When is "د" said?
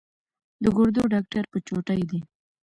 0.63-0.65